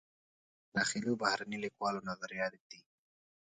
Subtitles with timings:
[0.65, 2.79] د داخلي و بهرني لیکوالو نظریات ږدي.